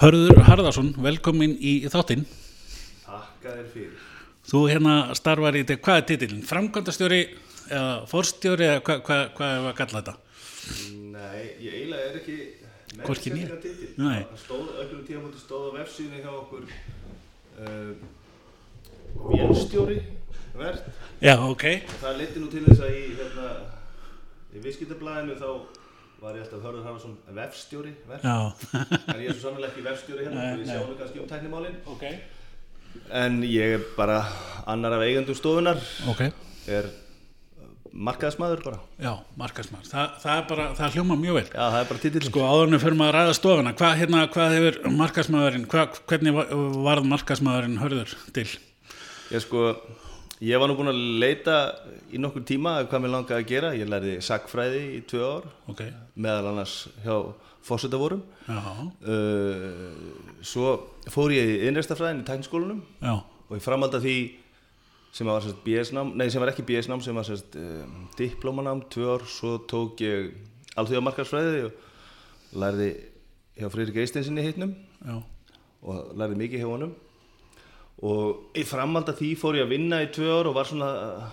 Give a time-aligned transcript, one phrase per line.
[0.00, 2.22] Hörður Harðarsson, velkomin í þáttinn.
[3.04, 4.04] Takka þér fyrir.
[4.48, 6.46] Þú hérna starfar í, þetta- hvað er titilin?
[6.48, 7.18] Framkvæmdastjóri
[7.68, 10.14] eða forstjóri eða hvað hva, hva er að kalla þetta?
[11.12, 12.38] Nei, ég eiginlega er ekki
[12.96, 13.42] með Hvorki né.
[13.42, 13.90] sérstakan titil.
[13.98, 14.24] Nei.
[14.30, 16.64] Það stóð, öllum tímafóti stóð á vefsíðinu hjá okkur
[17.60, 17.92] uh,
[19.28, 19.98] vélstjóri
[20.56, 20.88] verð.
[21.20, 21.64] Já, ok.
[22.00, 23.52] Það leiti nú til þess að í, hérna,
[24.56, 25.50] í viðskiptablaðinu þá
[26.20, 28.24] var ég alltaf Hörður Haraldsson vefstjóri verð.
[28.24, 28.36] Já,
[29.14, 31.78] En ég er svo sannlega ekki vefstjóri hérna, Nei, við sjáum kannski um tæknimálinn.
[31.86, 32.04] ok.
[33.22, 34.18] En ég er bara
[34.68, 35.78] annar af eigendum stofunar,
[36.10, 36.24] Ok,
[36.68, 36.88] er
[37.90, 38.78] markaðsmaður bara.
[39.02, 39.86] já, markasmaður.
[39.90, 41.46] Þa, það er bara, það hljóma mjög vel.
[41.50, 42.30] Já, það er bara titillin.
[42.30, 46.46] Sko áðurinn fyrir maður að ræða stofuna, hvað, hérna, hvað hefur markasmaðurinn, hvað, hvernig va-
[46.90, 48.46] varð markasmaðurinn hörður til?
[49.30, 49.64] Ég sko,
[50.40, 51.54] ég var nú búinn að leita
[52.12, 53.70] í nokkur tíma að hvað mér langaði að gera.
[53.76, 55.82] Ég lærði sakfræði í tvö ár, Ok,
[56.16, 57.16] meðal annars hjá
[57.66, 58.22] fósitavorum.
[58.48, 58.60] já,
[59.00, 60.70] Uh, svo
[61.12, 64.14] fór ég í innræstafræðin í tækniskólanum já, og ég framhaldi að því
[65.12, 69.08] sem var sérst BS-nám, nei sem var ekki BS-nám, sem var sérst um, diplómanám, tvö
[69.16, 70.30] ár, svo tók ég
[70.78, 71.72] alþjóða markarsfræði og
[72.62, 72.90] lærði
[73.58, 74.72] hjá Friðrik Eisteinsinni hittnum
[75.82, 76.92] og lærði mikið hjá honum
[78.06, 80.90] og í framhald að því fór ég að vinna í tvö ár og var svona
[81.04, 81.24] uh,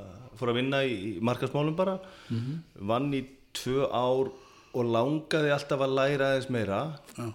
[0.00, 1.98] uh, fór að vinna í, markasmálum bara.
[2.92, 3.24] Vann í
[3.56, 4.30] tvö ár
[4.78, 6.80] og langaði alltaf að læra aðeins meira.
[7.18, 7.28] Já,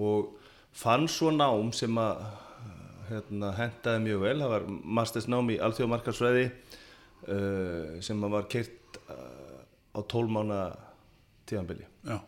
[0.00, 0.36] og
[0.76, 4.36] fann svo nám sem að uh, hérna, hentaði mjög vel.
[4.44, 4.68] Það var
[5.00, 9.60] mastersnám í alþjóðmarkarsfræði uh, sem að var keirt uh,
[9.94, 10.60] á 12 mánu
[11.50, 12.18] tíðanbili já,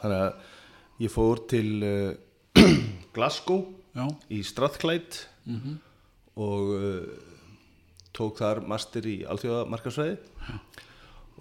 [0.00, 2.64] þannig að ég fór til uh,
[3.14, 3.62] Glasgow
[3.94, 5.30] já, í Strathclyde
[6.36, 7.02] og uh,
[8.14, 10.16] tók þar master í alþjóðamarkarsfræði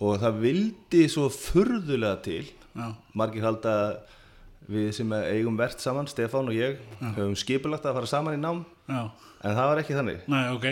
[0.03, 3.75] og það vildi svo furðulega til já, margir halda
[4.67, 8.63] við sem eigum verðt saman, Stefán og ég höfum skipulagt að fara saman í nám.
[9.43, 10.21] En það var ekki þannig.
[10.31, 10.67] Nei, ok,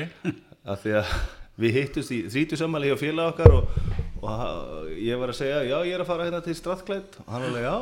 [0.63, 1.15] af því að
[1.61, 3.81] við hittust í þrítusamali hjá félag okkar og,
[4.21, 7.23] og ég var að segja, já ég er að fara hérna til Strathclyde.
[7.25, 7.77] Og hann var að, já,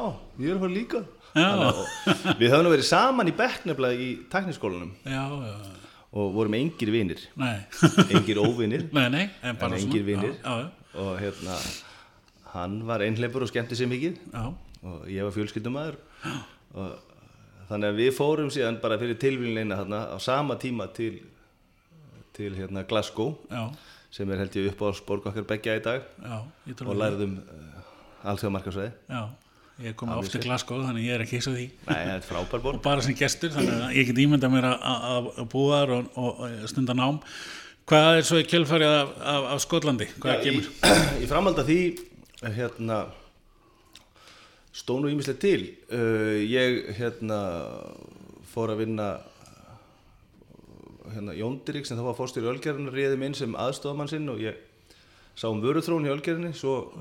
[0.46, 1.02] ég er að fara líka
[1.36, 4.94] að- við höfum verið saman í bekknefla í tekniskólanum
[6.14, 7.20] og vorum engir vinir.
[7.38, 7.58] Nei,
[8.10, 8.40] engir
[9.14, 10.04] nei, en En engir
[10.42, 11.58] já, og hérna
[12.56, 14.18] hann var einhleipur og skemmti sér mikið.
[14.34, 14.48] Já,
[14.84, 16.00] og ég var fjölskyldumæður.
[16.74, 16.98] Og
[17.70, 21.20] þannig að við fórum síðan bara fyrir tilvílinleina þarna á sama tíma til
[22.34, 23.36] til hérna Glasgow.
[23.52, 23.68] Já,
[24.14, 26.08] sem er held ég upp á borg okkar beggja í dag.
[26.24, 26.40] Já,
[26.86, 27.86] og lærðum uh,
[28.32, 29.22] alþjóðamarkarsvæði Já,
[29.86, 31.68] ég kom oft til Glasgow þannig ég er ekki hissa á því.
[31.88, 35.96] Nei, er og bara sem gestur þannig að ég get ímyndað mér að- búa þar
[36.00, 37.22] og, og, og stunda nám.
[37.90, 40.10] Hvað er svo í kjölfarið af, af, af Skotlandi?
[40.22, 40.60] Hvað Já, í,
[41.24, 41.80] í framhald af því
[42.58, 43.00] hérna
[44.80, 45.64] stónu ímislega til.
[45.90, 47.40] Uh, ég hérna
[48.50, 49.10] fór að vinna
[51.14, 54.58] hérna Jóndirík sem þá var fórstjóri Ölgerðin réði minn sem aðstofamann sinn og ég
[55.36, 56.54] sá um vöruþrón í Ölgerðinni.
[56.58, 56.92] Svo,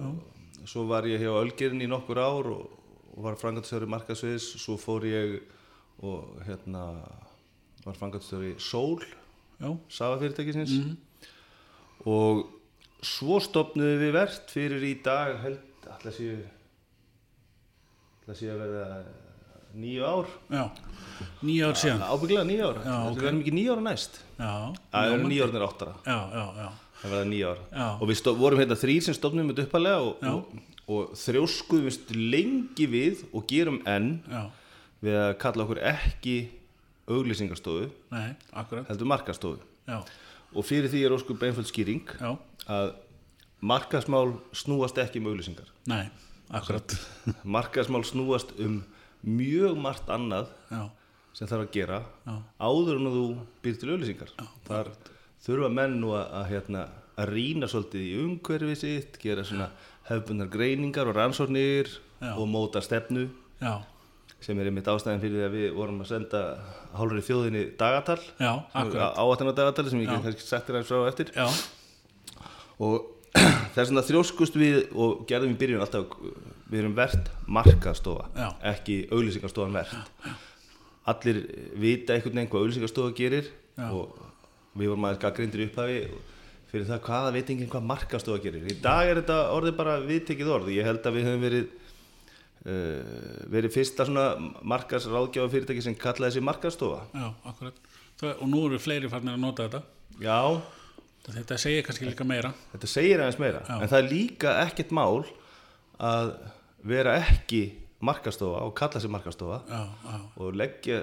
[0.65, 2.67] svo var ég hjá Ölgerðin í nokkur ár og,
[3.15, 5.39] og var frangatstjóri markasviðs svo fór ég
[6.07, 6.85] og hérna
[7.85, 9.03] var frangatstjóri Sól
[9.59, 10.71] Já, Safa fyrirtækisins.
[12.07, 12.45] Og
[13.03, 16.37] svo stopnuðu við verðt fyrir í dag held alltaf séu
[18.21, 18.85] alltaf séu að verða
[19.75, 20.29] nýju ár.
[20.53, 20.65] Já,
[21.43, 22.05] nýja ár síðan.
[22.07, 22.79] Ábygglega nýju ár.
[22.79, 23.19] Ok.
[23.21, 24.21] verðum ekki nýju ára næst.
[24.39, 24.53] Já,
[24.93, 25.95] það verðum nýju ára áttara.
[26.07, 26.69] Já, já, já,
[27.03, 30.63] það verða nýju ára og við vorum hérna þrýr sem stopnum þetta uppalega og, og,
[30.89, 34.45] og þrjóskuðumst lengi við og gerum enn já,
[35.05, 36.39] við að kalla okkur ekki
[37.09, 40.03] auglýsingarstofu heldur markastofu Já,
[40.53, 42.35] og fyrir því er óskup einföld skýring já,
[42.69, 42.97] að
[43.61, 45.71] markasmál snúast ekki um auglýsingar.
[45.91, 46.07] Nei,
[46.55, 46.95] akkurat.
[47.57, 48.83] Markasmál snúast um
[49.27, 50.83] mjög margt annað Já,
[51.37, 52.35] sem þarf að gera Já.
[52.61, 53.25] áður en þú
[53.65, 54.33] býr til auglýsingar.
[54.69, 54.91] Þar
[55.45, 56.87] þurfa menn nú að, að, hérna,
[57.19, 59.71] að rýna svolítið í umhverfi sitt gera svona
[60.09, 62.33] hefbundar greiningar og rannsóknir Já.
[62.35, 63.29] og móta stefnu
[63.63, 63.75] já,
[64.43, 66.41] sem er einmitt ástæðin fyrir því að við vorum að senda
[66.99, 71.31] hálfri þjóðinni dagatal já, áættan dagatal sem ég get kannski þér aðeins frá eftir.
[71.37, 71.47] Já,
[72.83, 73.15] og
[73.75, 76.17] þess vegna þrjóskust við og gerðum í byrjun alltaf
[76.69, 78.29] við erum verðt markastofa
[78.73, 80.33] ekki auglýsingastofan verðt
[81.09, 81.39] allir
[81.81, 83.47] vita einhvern veginn hvað auglýsingastofa gerir
[83.79, 83.87] Já.
[83.95, 84.19] og
[84.79, 86.01] við vorum aðeins gaggrindir upphafi
[86.69, 88.67] fyrir það hvaða veit enginn hvað markastofa gerir.
[88.69, 90.67] Í dag er þetta orðið bara viðtekið orð.
[90.75, 91.71] Ég held að við höfum verið
[92.69, 94.27] uh, verið fyrsta svona
[94.75, 97.81] markasráðgjáfa fyrirtæki sem kallaði sig markastofa já, akkurat.
[98.21, 99.83] Það, Og nú eru fleiri farnir að nota þetta.
[100.21, 100.39] Já,
[101.29, 102.55] Þetta segir kannski líka meira.
[102.73, 103.75] Þetta segir aðeins meira, Já.
[103.83, 105.27] en það er líka ekkert mál
[106.01, 106.31] að
[106.89, 107.63] vera ekki
[108.05, 111.01] markastofa og kalla sér markastofa já, já, og leggja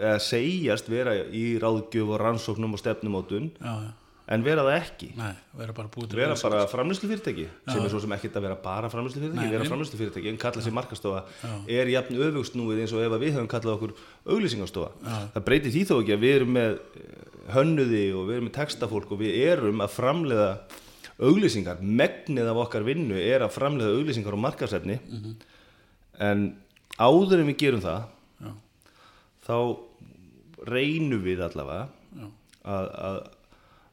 [0.00, 3.92] eða segjast vera í ráðgjöf og rannsóknum og stefnumótun já, já.
[4.34, 5.10] en vera það ekki.
[5.14, 9.22] Nei, vera bara bara framlýslu fyrirtæki sem er svo sem ekkert að vera bara framlýslu
[9.22, 11.22] fyrirtæki Nei, vera framlýslu fyrirtæki en kalla sér markastofa
[11.68, 13.94] er jafn öfugst núið eins og ef við höfum kallað okkur
[14.26, 14.90] auglýsingastofa.
[15.36, 17.14] Það breytir því þó ekki að við erum með eh,
[17.54, 20.50] hönnuði og við erum með textafólk og við erum að framleiða
[21.16, 24.98] auglýsingar, megnið af okkar vinnu er að framleiða auglýsingar og markasefni
[26.20, 26.46] en
[26.98, 28.04] áður en við gerum það
[28.44, 28.52] Já.
[29.46, 29.56] þá
[30.68, 31.88] reynum við allavega
[32.66, 33.18] að, að,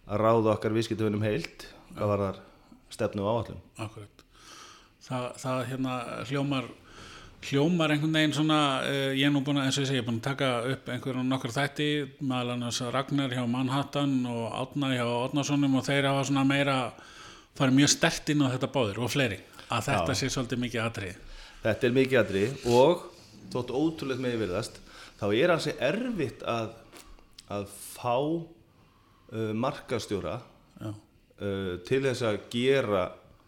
[0.07, 2.39] að ráða okkar viðskiptöfunum heilt hvað var þar
[2.93, 4.25] stefnu og áallum Akkurat.
[5.03, 5.97] Það, það hérna
[6.29, 6.69] hljómar
[7.43, 10.03] hljómar einhvern veginn svona uh, ég er nú búin að, eins og ég segi, ég
[10.03, 11.87] er búin að taka upp einhverjum nokkur þætti,
[12.23, 16.77] meðal annars Ragnar hjá Manhattan og Átnar hjá Átnarssonum og þeir hafa svona meira
[17.57, 19.39] farið mjög stert inn á þetta báður og fleiri,
[19.69, 21.19] að þetta sé svolítið mikið atrið.
[21.63, 23.03] Þetta er mikið aðri og
[23.53, 24.79] þótt ótrúlega með virðast
[25.19, 26.71] þá er hansi erfitt að,
[27.53, 30.39] að fá uh, markastjóra
[30.81, 33.03] Já, uh, til þess að gera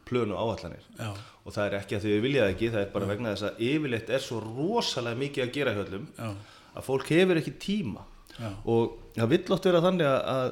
[0.05, 3.09] plönu áallanir já, og það er ekki að þau vilja það ekki, það er bara
[3.09, 6.27] vegna þess að yfirleitt er svo rosalega mikið að gera hjá öllum já,
[6.75, 8.05] að fólk hefur ekki tíma.
[8.35, 10.47] Já, og það vill oft vera þannig að, að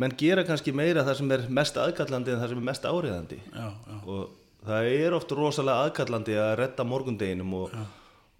[0.00, 3.40] menn gera kannski meira það sem er mest aðkallandi en það sem er mest áriðandi
[3.40, 7.76] já, já, og það er oft rosalega aðkallandi að redda morgundeginum og,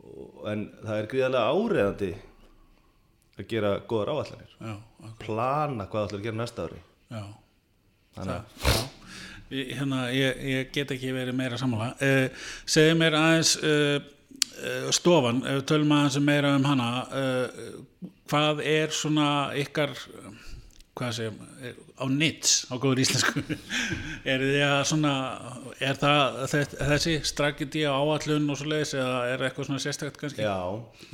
[0.04, 2.10] og, en það er gríðarlega áriðandi
[3.34, 6.82] að gera góðar áallanir akkurat, plana hvað að gera næsta ári.
[7.10, 7.22] Já.
[8.14, 8.84] þannig að
[9.54, 11.92] hérna, ég, ég get ekki verið meira sammála.
[12.00, 18.94] Uh, segðu mér aðeins uh, uh, stofan, tölum aðeins meira um hana, uh, hvað er
[18.94, 19.28] svona
[19.60, 19.94] ykkar,
[20.94, 23.42] hvað segjum, er, á nits, á góður íslensku,
[24.32, 25.14] er að svona,
[25.82, 30.20] er það þess- þessi strakiti á áallun og svo leiðis eða er eitthvað svona sérstækt
[30.22, 30.46] kannski?
[30.46, 30.58] já,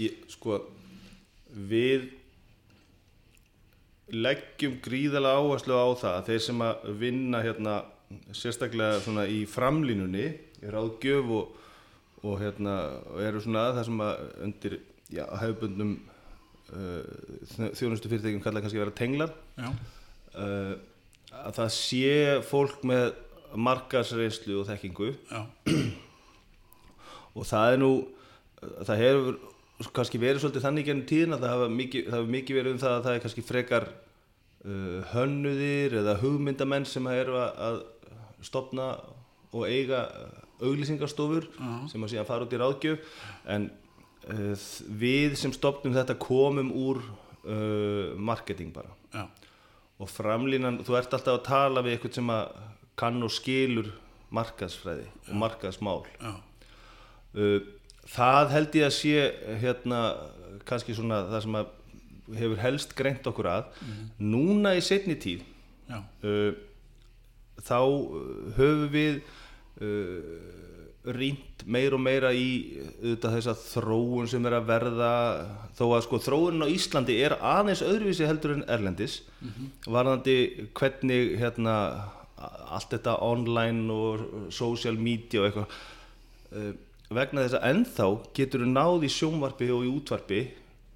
[0.05, 0.59] ég, sko
[1.71, 2.11] við
[4.11, 7.75] leggjum gríðarlega áherslu á það að þeir sem að vinna hérna
[8.35, 10.25] sérstaklega svona í framlínunni
[10.67, 11.53] í ráðgjöf og,
[12.27, 12.75] og hérna
[13.15, 14.75] og eru svona það sem að undir
[15.15, 16.09] já, hefðbundnum uh,
[16.70, 19.34] þjónustu fyrirtækjum kalla kannski að vera tenglar.
[20.31, 20.76] Uh,
[21.31, 22.14] að það sé
[22.46, 23.12] fólk með
[23.58, 25.12] markarsreynslu og þekkingu.
[27.38, 27.90] Og það er nú
[28.61, 29.37] það hefur
[29.94, 33.14] kannski verið svolítið þannig gennum tíðina það hafa mikið, mikið verið um það að það
[33.14, 33.87] er kannski frekar
[34.67, 37.78] uh, hönnuðir eða hugmyndamenn sem eru að, að
[38.44, 38.90] stopna
[39.50, 40.05] og eiga
[40.61, 41.49] auglýsingarstofur
[41.90, 43.14] sem að síðan fara út í ráðgjöf.
[43.50, 43.80] En uh,
[44.26, 48.93] við sem stopnum þetta komum úr uh, marketing bara.
[49.14, 49.26] Já,
[50.00, 52.55] og framlínan, þú ert alltaf að tala við eitthvað sem að
[53.00, 53.90] kann og skilur
[54.34, 56.00] markaðsfræði og markaðsmál.
[56.20, 56.32] Já,
[57.40, 57.58] uh,
[58.11, 59.26] það held ég að sé
[59.62, 60.00] hérna
[60.69, 61.76] kannski svona það sem að
[62.40, 63.70] hefur helst greint okkur að.
[64.22, 65.43] Núna í setni tíð
[65.90, 66.52] já, uh,
[67.61, 67.78] þá
[68.56, 69.20] höfum við
[69.82, 75.12] uh, rýnt meir og meira í auðvitað þessa þróun sem er að verða.
[75.78, 79.22] Þó að sko þróunin á Íslandi er aðeins öðruvísi heldur en Erlendis.
[79.88, 81.76] Varðandi hvernig hérna
[82.40, 85.74] allt þetta online og social media og eitthvað
[86.56, 86.72] uh,
[87.10, 90.40] vegna þess að ennþá getur þú náð í sjónvarpi og í útvarpi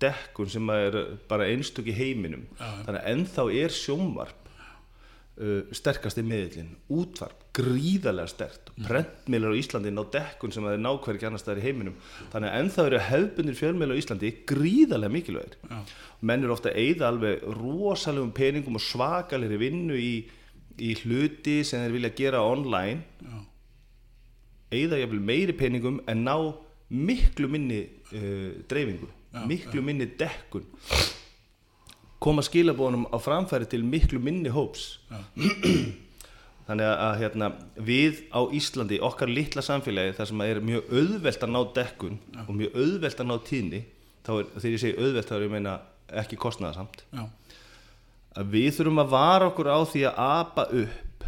[0.02, 2.46] dekkun sem er bara einstök í heiminum.
[2.58, 10.02] Þannig að ennþá er sjónvarp uh, sterkasti miðlinn útvarp, gríðarlega stert prentmiðlar á Íslandi ná
[10.10, 11.94] dekkun sem að er nákværi annars staðar í heiminum.
[12.32, 15.56] Þannig að ennþá eru hefbundir fjölmiðlar á Íslandi gríðarlega mikilvægir.
[15.70, 15.78] Já.
[16.24, 20.12] menn eru ofta að eyða alveg rosalegum peningum og svakalegri vinnu í,
[20.80, 23.04] í hluti sem þeir vilja gera online.
[23.22, 23.40] Já,
[24.74, 26.36] eyða jafnvel meiri peningum en ná
[26.90, 27.84] miklu minni
[28.14, 29.10] uh, dreifingu,
[29.46, 30.66] miklu minni dekkun.
[32.24, 34.94] Koma skilabónum á framfæri til miklu minni hóps
[36.68, 41.44] þannig að, hérna, við á Íslandi, okkar litla samfélagi þar sem að er mjög auðvelt
[41.44, 43.80] að ná dekkun og mjög auðvelt að ná tíðni
[44.24, 45.74] þá er, þegar ég segi auðvelt þá er ég meina
[46.24, 47.24] ekki kostnaðasamt já,
[48.40, 51.26] að við þurfum að vara okkur á því að apa upp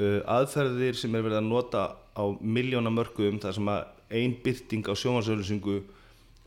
[0.00, 4.88] uh, aðferðir sem er verið að nota á miljóna mörgum þar sem að ein byrting
[4.88, 5.76] á sjónvarsauðlýsingu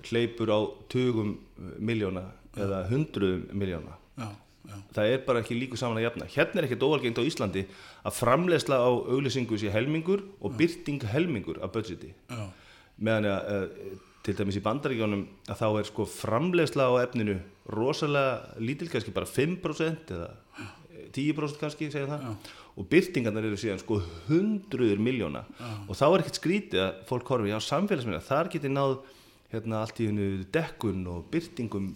[0.08, 0.60] hleypur á
[0.91, 1.36] tugum
[1.77, 2.27] miljóna
[2.58, 4.29] eða hundruðum miljóna já,
[4.68, 6.30] já, það er bara ekki líku saman að jafna.
[6.36, 7.66] Hérna er ekkert óalgengt á Íslandi
[8.04, 12.14] að framleiðsla á auglýsingu sé helmingur og byrting helmingur af budgeti.
[12.30, 12.44] Já,
[12.98, 13.98] meðan að uh,
[14.28, 17.38] til dæmis í bandaríkjónum að þá er sko framleiðsla á efninu
[17.72, 20.32] rosalega lítil, kannski bara 5% eða
[21.16, 22.50] 10% kannski, segja það.
[22.78, 25.46] Og byrtingarnar eru síðan sko hundruður miljóna
[25.88, 28.26] og þá er ekkert skrítið að fólk horfi á samfélagsmiðla.
[28.28, 28.98] Þar geti náð
[29.54, 31.90] hérna, allt í hennu dekkun og byrtingum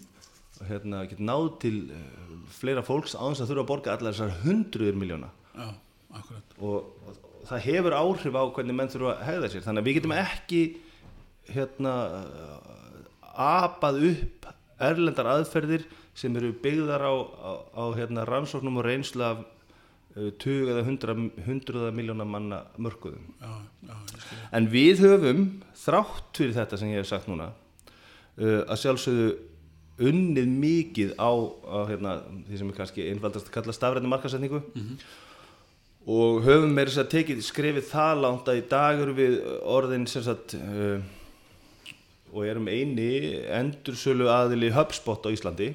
[0.69, 4.37] hérna, geti náð til uh, fleira fólks á þess að þurfa að borga allar þessar
[4.43, 5.67] hundruður miljóna já,
[6.59, 9.65] og, og það hefur áhrif á hvernig menn þurfa að hegða sér.
[9.65, 10.61] Þannig að við getum ekki
[11.51, 11.95] hérna
[13.31, 14.51] apað upp
[14.81, 15.87] erlendar aðferðir
[16.17, 19.43] sem eru byggðar á, á, á hérna, rannsóknum og reynslu af
[20.17, 21.15] uh, 20 eða 100,
[21.45, 23.29] 100 miljóna manna mörkuðum.
[23.41, 23.53] Já,
[23.87, 23.95] já,
[24.57, 25.45] en við höfum
[25.83, 29.29] þrátt fyrir þetta sem ég hef sagt núna uh, að sjálfsögðu
[30.09, 32.15] unnið mikið á, á hérna,
[32.47, 34.61] því sem er kannski einfaldast að kalla stafræðni markasetningu
[36.09, 39.35] og höfum meira þess að tekið skrefið það langt að í dag eru við
[39.69, 41.03] orðin sem sagt uh,
[42.31, 45.73] og erum eini endursölu aðili HubSpot á Íslandi.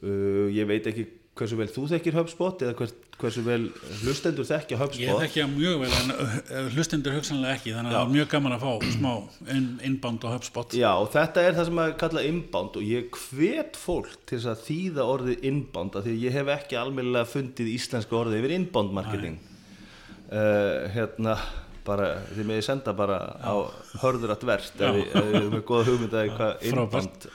[0.00, 1.06] Uh, ég veit ekki
[1.38, 3.60] hversu vel þú þekkir HubSpot eða hvers, hversu vel
[4.02, 5.22] hlustendur þekkja ég HubSpot?
[5.22, 6.34] þekki það mjög vel en uh,
[6.74, 9.12] hlustendur hugsanlega ekki þannig að það er mjög gaman að fá smá
[9.88, 10.76] innbánd og HubSpot.
[10.76, 14.50] Já, og þetta er það sem að kalla inbound og ég hvet fólk til þess
[14.52, 18.56] að þýða orðið inbound af því að ég hef ekki almennilega fundið íslensku orðið yfir
[18.58, 19.40] inbound marketing.
[20.30, 21.38] Uh, hérna
[21.86, 23.54] bara, þið meði senda bara á
[24.02, 27.30] hörður að verst ef við erum með góða hugmyndaði hvað inbound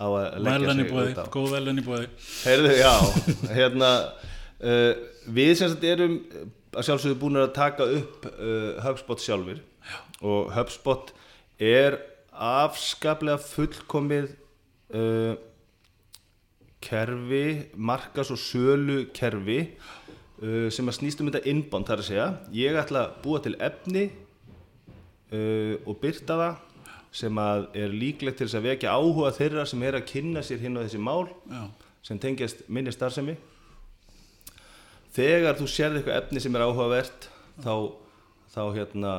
[0.00, 1.24] á að leggja sig bóði, út á.
[1.34, 2.06] góð velun í bóði
[2.44, 2.94] Heyrðu, já,
[3.58, 3.90] hérna
[4.60, 4.92] uh,
[5.28, 6.16] við sem sagt erum
[6.70, 9.98] að sjálfsögðu búin að taka upp uh, HubSpot sjálfur já.
[10.22, 11.12] og HubSpot
[11.60, 11.98] er
[12.40, 14.30] afskaplega fullkomið
[14.96, 15.34] uh,
[16.80, 17.44] kerfi,
[17.76, 19.60] markas og sölu kerfi
[20.40, 22.28] uh, sem að snýst um þetta inbound þar að segja.
[22.56, 26.66] Ég ætla að búa til efni uh, og byrta það
[27.10, 30.62] sem að er líklegt til þess að vekja áhuga þeirra sem er að kynna sér
[30.62, 31.62] hinn á þessi mál já,
[32.06, 33.34] sem tengjast minni starfsemi.
[35.10, 37.26] Þegar þú sérð eitthvað efni sem er áhugavert
[37.64, 37.74] þá,
[38.54, 39.14] þá hérna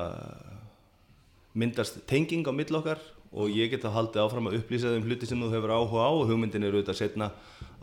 [1.51, 5.27] myndast tenging á mill okkar og ég get þá haldið áfram að upplýsa þeim hluti
[5.27, 7.31] sem þú hefur áhuga á og hugmyndin er auðvitað setna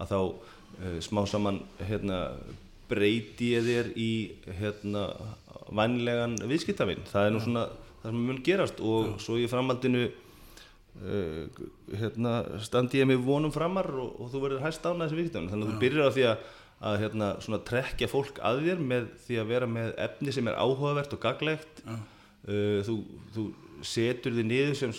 [0.00, 2.20] að þá uh, smá saman hérna,
[2.88, 4.10] breyti ég þér í
[4.60, 5.04] hérna,
[5.68, 7.66] vænlegan viðskiptavinn það er nú svona
[8.02, 13.90] það sem mun gerast og svo í framhaldinu uh, hérna, standi ég með vonum framar
[13.94, 16.44] og, og þú verður hæst ánað þessi viðskiptavinn þannig að þú byrjar á því að,
[16.90, 20.60] að hérna, svona, trekkja fólk að þér með því að vera með efni sem er
[20.60, 23.00] áhugavert og gaglegt já, uh, þú,
[23.34, 23.48] þú
[23.86, 24.94] setur þið niður sem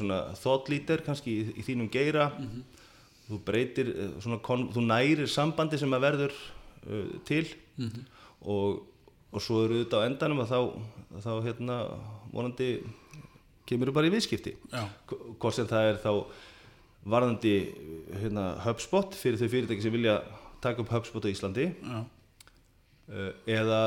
[0.72, 2.30] leader kannski í, í þínum geira.
[3.30, 6.38] Þú breytir uh, svona, kon, þú nærir sambandi sem að verður
[6.88, 7.46] uh, til.
[8.40, 8.80] Og,
[9.30, 10.60] og svo eru þetta á endanum að þá,
[11.26, 11.78] þá hérna
[12.34, 12.70] vonandi
[13.70, 14.56] kemur bara í viðskipti.
[14.72, 16.14] Já, hvort sem það er þá
[17.10, 17.56] varðandi
[18.22, 20.20] hérna, HubSpot fyrir þau fyrirtæki sem vilja
[20.64, 21.70] taka upp HubSpot á Íslandi.
[21.74, 22.00] Já,
[23.14, 23.82] uh, eða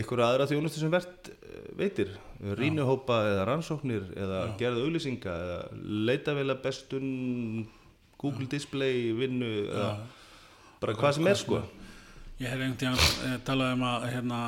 [0.00, 2.14] ykkur aðra þjónustu sem verðt uh, veitir,
[2.58, 5.60] rýnuhópa eða rannsóknir eða gerða auglýsinga eða
[6.08, 7.10] leitavela bestun
[8.20, 9.90] Google Display vinnu eða
[10.80, 11.60] bara hvað sem er sko.
[12.40, 14.40] Ég hef einhvern tíðan eh, talað um að hérna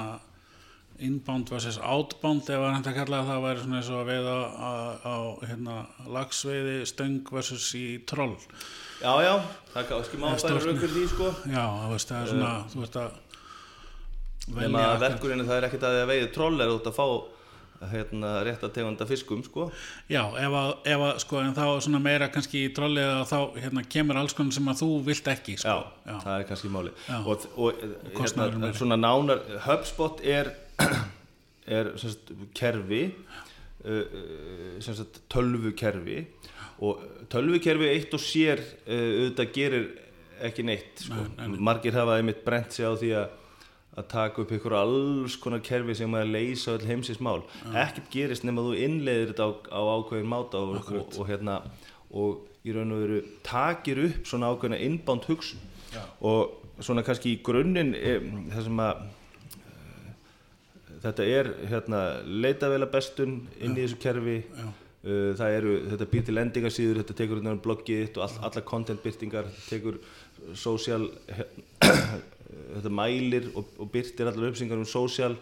[0.98, 4.36] inbound versus outbound ef að hægt að kalla það væri svona eins og að veiða
[4.52, 4.70] á,
[5.02, 5.16] á
[5.48, 8.36] hérna, lagsveiði stöng versus í troll.
[9.02, 9.34] Já já,
[9.72, 11.30] það er kannski má Það er bara stórt- raukur því sko.
[11.50, 13.10] Já, veist, það er svona þú veist að
[14.82, 17.06] að verkurinn það er ekkert að því að veiði troll er út að fá
[17.92, 19.68] hérna, rétt að tegunda fiskum sko
[20.10, 23.38] já, ef að, ef að sko, en þá svona meira kannski í trolli að þá
[23.64, 26.18] hérna, kemur alls konar sem að þú vilt ekki já, sko.
[26.24, 27.16] það er kannski máli Já.
[27.20, 27.86] og, og
[28.18, 30.52] kostnaðurinn hérna, svona nánar HubSpot er,
[31.78, 33.04] er sagt, kerfi
[34.82, 36.22] sagt, tölvukerfi
[36.82, 39.86] og tölvukerfi eitt og sér uh, auðvitað gerir
[40.42, 41.18] ekki neitt sko.
[41.36, 43.38] Nei, nei, margir hafa einmitt brent sig á því að
[43.92, 47.42] að taka upp ykkur alls konar kerfi sem að leysa öll heimsins mál.
[47.72, 51.58] Ekkert gerist nema þú innleiðir þetta á, á ákveðin máta og, og, og, hérna,
[52.10, 55.68] og í raun og veru takir upp svona ákveðina innbánd hugsun.
[55.92, 56.00] Já.
[56.24, 58.22] og svona kannski í grunninn eh,
[58.52, 59.02] það sem að
[59.60, 60.06] eh,
[61.02, 64.38] þetta er hérna, leitavela bestun inn í þessu kerfi.
[65.02, 69.48] Uh, það eru, þetta býr til endingarsýður þetta tekur hérna bloggið og all, alla contentbyrtingar
[69.64, 69.96] tekur
[70.54, 71.08] social
[72.12, 75.36] þetta mælir og, og byrtir allar uppsingar um social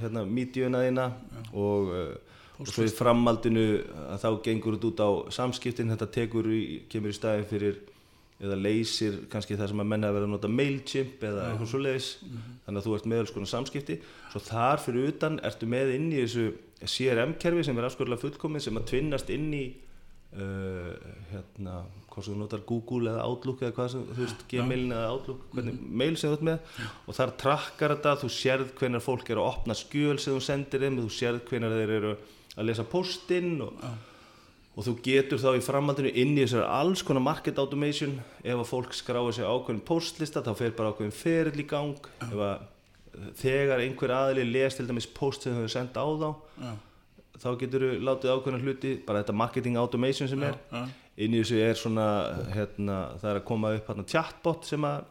[0.00, 1.06] hérna, mídíuna þína
[1.52, 3.66] og, uh, og svo í framaldinu
[4.10, 5.92] að þá gengur þetta út á samskiptin.
[5.94, 7.80] Þetta tekur í, kemur í staðin fyrir
[8.40, 11.80] eða leysir kannski það sem að menna að vera að nota mailchimp eða eitthvað svo
[11.84, 12.08] leiðis
[12.64, 13.96] þannig að þú ert með alls konar samskipti.
[14.32, 16.46] Svo þar fyrir utan ertu með inn í þessu
[16.80, 19.64] CRM-kerfi sem er afskurðlega fullkomið sem að tvinnast inn í
[20.36, 20.90] uh,
[21.30, 21.78] hérna,
[22.10, 25.46] hvort sem þú notar Google eða Outlook eða hvað sem, þú veist, Gmailin eða Outlook,
[25.54, 26.76] hvernig mail sem þú ert með.
[27.06, 30.86] Og þar trakkar þetta, þú sérð hvenar fólk er að opna skjöl sem þú sendir
[30.86, 32.14] þeim, þú sérð hvenar þeir eru
[32.56, 33.84] að lesa postinn og,
[34.74, 38.18] og þú getur þá í framhaldinu inn í þessari alls konar market automation.
[38.42, 42.10] Ef að fólk skráir sig á ákveðin postlista þá fer bara ákveðin ferill í gang.
[42.26, 42.68] Ef að
[43.40, 46.28] þegar einhver aðli les til dæmis post sem þau hefur senda á þá
[46.62, 46.70] Já.
[47.40, 50.56] Þá getur þú látið ákveðna hluti bara þetta marketing automation sem er.
[50.72, 50.82] Já.
[51.20, 52.06] inn í þessu er svona
[52.54, 55.02] hérna, það er að koma upp hérna, chatbot sem að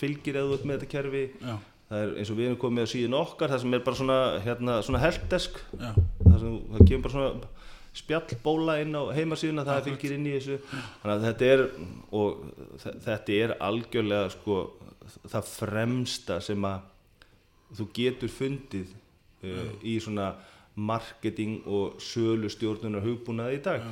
[0.00, 1.24] fylgir eða út með þetta kerfi.
[1.42, 1.56] Já.
[1.92, 4.18] það er eins og við erum komið á síðan okkar það sem er bara svona,
[4.46, 5.58] hérna, svona helpdesk.
[5.76, 7.50] Það, sem, það kemur bara svona
[7.92, 10.56] spjallbóla inn á heimasíðuna það fylgir inn í þessu.
[11.02, 11.64] Þannig að þetta er
[12.16, 12.46] og
[12.80, 14.56] þe- þetta er algjörlega sko
[15.28, 16.88] það fremsta sem að
[17.76, 18.94] þú getur fundið
[19.44, 20.30] uh, í svona
[20.74, 23.86] marketing og sölu stjórnunar hugbúnaði í dag.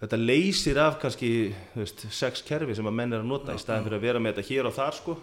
[0.00, 1.30] Þetta leysir af kannski
[1.74, 4.38] veist, sex kerfi sem að menn er að nota í staðin fyrir að vera með
[4.38, 5.16] þetta hér og þar sko.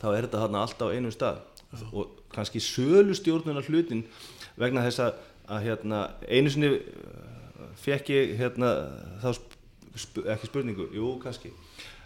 [0.00, 1.42] Þá er þetta þarna alltaf á einum stað.
[1.92, 4.04] Og kannski sölu stjórnunar hlutin
[4.60, 5.20] vegna þess að,
[5.50, 8.72] að hérna, einu sinni uh, fekk ég hérna,
[9.22, 9.28] þá
[9.94, 11.52] sp ekki spurningu, jú kannski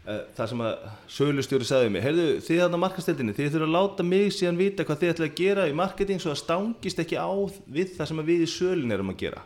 [0.09, 4.31] það sem að sölustjóri sagði mig, heyrðu þið þarna markastildinni þið þurfa að láta mig
[4.33, 7.29] síðan vita hvað þið ætla að gera í marketing svo að stangist ekki á
[7.77, 9.43] við það sem við í sölun erum að gera.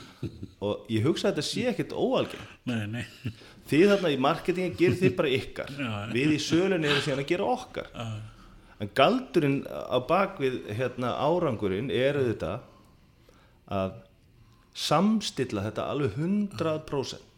[0.66, 2.46] Og ég hugsa að þetta sé ekkert óalgeng
[3.70, 5.72] þið þarna í marketingi gerir þið bara ykkar.
[6.14, 7.90] Við í sölun erum síðan að gera okkar.
[7.94, 8.06] Já.
[8.80, 12.62] en galdurinn á bakvið hérna, árangurinn er auðvitað
[13.68, 13.98] að
[14.72, 17.28] samstilla þetta alveg 100%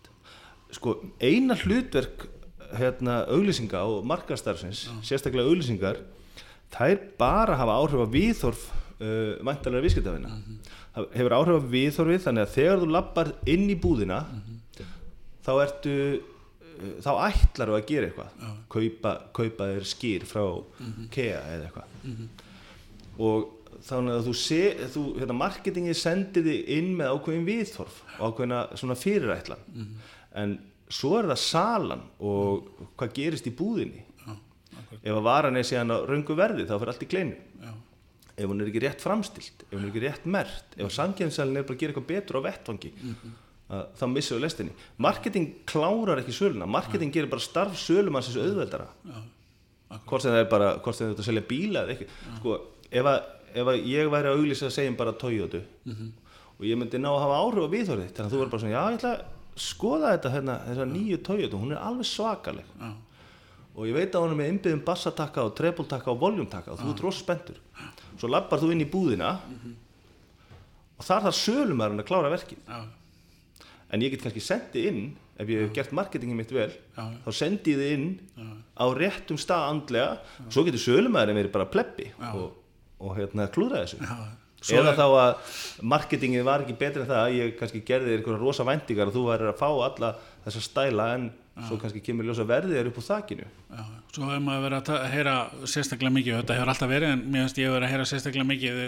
[0.72, 2.28] sko eina hlutverk
[2.78, 6.02] hérna, auglýsinga og markastarfsins sérstaklega auglýsingar
[6.72, 10.34] þær bara hafa áhrif á viðhorf uh, væntalega viðskiptafina
[10.96, 14.20] það hefur áhrif á viðhorfið þannig að þegar þú lappar inn í búðina
[15.42, 16.22] þá ertu uh,
[17.02, 18.46] þá ætlar þú að gera eitthvað.
[18.72, 20.44] Kaupa, kaupa þér skýr frá
[21.14, 21.98] KEA eða eitthvað.
[23.22, 24.60] Og þannig að þú sé
[24.94, 29.64] þú, hérna, marketingi sendir þig inn með ákveðin viðhorf og ákveðina svona fyrirætlan.
[30.42, 30.58] En
[30.92, 32.68] svo er það salan og
[33.00, 34.02] hvað gerist í búðinni.
[35.02, 37.70] Ef að varan er síðan á röngu verði þá fyrir allt í kleinu Já.
[38.36, 41.64] ef hún er ekki rétt framstilt ef hún er ekki rétt mert ef samkjæmsalinn er
[41.66, 42.90] bara að gera eitthvað betur á vettvangi
[43.72, 44.74] að, þá missum við lestinni.
[45.00, 46.68] Marketing klárar ekki söluna.
[46.68, 48.88] Marketing gerir bara starf sölumannsins auðveldara.
[50.06, 51.82] Hvort sem það er bara hvort sem það er að selja bíla
[52.38, 52.58] sko,
[52.90, 53.18] ef, að,
[53.62, 55.60] ef að ég væri að auglýsa segja bara Toyota
[56.58, 58.76] og ég myndi ná að hafa áhrif á viðhorðið þannig að þú verður bara svona,
[58.76, 59.14] já ég ætla
[59.60, 62.68] skoða þetta hérna, þessa nýju Toyota, hún er alveg svakaleg.
[62.80, 62.92] Já.
[63.72, 66.90] og ég veit að hún er með innbyggðum bassatakka og trebultakka og voljumtakka og þú
[66.92, 67.60] ert rosa spenntur.
[68.20, 69.30] Svo lappar þú inn í búðina
[70.98, 72.58] og þar þarf sölumæðurinn að klára verkið.
[72.68, 72.82] Já.
[73.92, 75.00] en ég get kannski sendið inn
[75.40, 77.02] ef ég hef gert marketingið mitt vel Já.
[77.24, 78.06] þá sendi ég þið inn
[78.76, 80.12] á réttum stað andlega
[80.46, 82.52] og svo getur sölumæðurinn verið bara plebbi og,
[83.00, 84.00] og hérna klúðra þessu
[84.62, 84.78] Já.
[84.80, 85.54] eða þá að
[85.92, 89.16] marketingið var ekki betri en það að ég kannski gerði þér einhverja rosa væntingar og
[89.16, 90.12] þú væri að fá alla
[90.44, 91.30] þessa stæla en
[91.66, 93.82] svo kannski kemur ljósa verðið þér upp úr þakinu Já,
[94.14, 95.34] svo hefur maður verið að heyra
[95.68, 98.48] sérstaklega mikið, þetta hefur alltaf verið en mér finnst ég hefur verið að heyra sérstaklega
[98.48, 98.80] mikið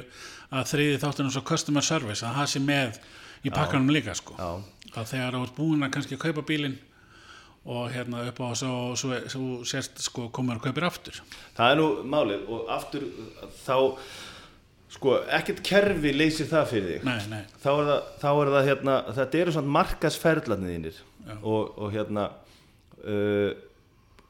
[0.55, 2.99] að þriði þáttunum svo customer service að sé með
[3.45, 4.39] í pakkanum líka sko.
[4.39, 4.51] Já.
[4.95, 6.79] að þegar þú ert búin að kannski kaupa bílinn
[7.65, 11.21] og hérna upp á svo, svo, svo sérst sko komur og kaupir aftur
[11.57, 13.07] það er nú málið og aftur
[13.65, 13.77] þá
[14.95, 17.05] sko ekkert kerfi leysir það fyrir þig.
[17.09, 21.01] Nei, nei, þá er það, þá er það hérna, þetta eru svona markasferðlarnir þínir.
[21.41, 22.27] Og, og hérna
[23.05, 23.55] uh,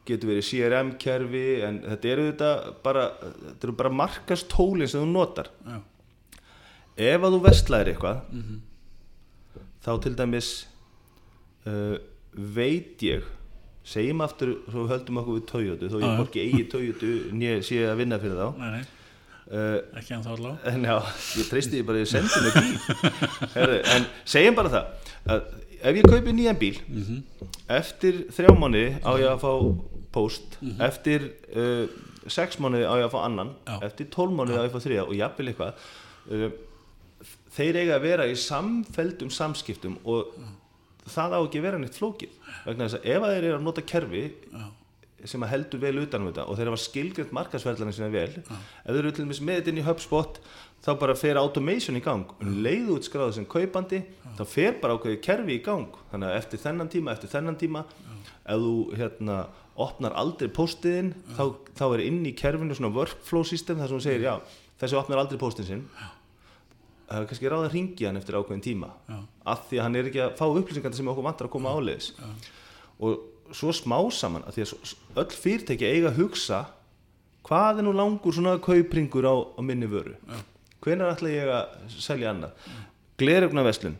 [0.06, 2.50] getur verið CRM kerfi en þetta eru þetta
[2.84, 5.50] bara þetta eru bara markastólin sem þú notar.
[5.66, 5.78] Já,
[7.10, 8.20] ef að þú vestlæðir eitthvað
[9.84, 10.50] þá til dæmis
[11.68, 11.96] uh,
[12.34, 13.24] veit ég
[13.84, 17.98] segjum aftur svo höldum okkur við Toyota þó ég borgi eigi Toyota nýja sé að
[18.00, 18.60] vinna fyrir þá.
[18.60, 18.84] Nei, nei,
[19.50, 20.96] uh, ekki hann þá alveg En já,
[21.40, 23.12] ég treysti því bara að ég sendi mig bíl.
[23.56, 25.44] Herðu, En segjum bara það að
[25.84, 26.76] ef ég kaupi nýjan bíl
[27.78, 29.52] eftir þrjá mánuði á ég að fá
[30.14, 31.26] post eftir
[31.56, 31.84] uh,
[32.30, 33.78] sex mánuði á ég að fá annan Já.
[33.90, 35.88] eftir tólf mánuði á ég að fá þriða og jafnvel eitthvað
[36.30, 36.46] uh,
[37.54, 40.32] þeir eiga að vera í samfeldum samskiptum og
[41.12, 42.32] það á ekki að vera neitt flókið.
[42.64, 44.64] Vegna þess að ef þeir eru að nota kerfi já,
[45.30, 48.90] sem að heldur vel utan um þetta og þeir hafa skilgjönd markasverðlarinn sinna vel ef
[48.90, 50.40] þeir eru til dæmis með þetta inn í HubSpot
[50.84, 52.26] þá bara fer automation í gang.
[52.44, 54.02] Um leiðu út skráðu sem kaupandi
[54.36, 55.94] þá fer bara ákveði kerfi í gang.
[56.10, 57.84] Þannig að eftir þennan tíma, eftir þennan tíma
[58.44, 59.38] ef þú hérna
[59.80, 64.04] opnar aldrei postiðin þá, þá er inn í kerfinu svona workflow system þar sem þú
[64.04, 64.34] segir já,
[64.82, 65.86] þessi opnar aldrei postin sinn.
[67.08, 68.92] Það er kannski ráð að ringi hann eftir ákveðin tíma.
[69.44, 72.12] Af því að hann er ekki að fá upplýsingar sem okkur vantar að koma áleiðis.
[73.00, 76.62] Og svo smá saman af því að öll fyrirtæki eiga að hugsa
[77.44, 80.16] hvað er nú langur svona kaupringur á, á minni vöru?
[80.84, 82.56] Hvenær ætla ég að selja annað?
[83.20, 83.98] Glerugna veslun